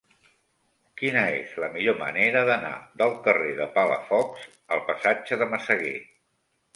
Quina 0.99 1.21
és 1.41 1.49
la 1.63 1.67
millor 1.75 1.99
manera 1.99 2.41
d'anar 2.47 2.71
del 3.01 3.13
carrer 3.27 3.51
de 3.59 3.67
Palafox 3.75 4.47
al 4.77 4.81
passatge 4.89 5.39
de 5.43 5.49
Massaguer? 5.53 5.93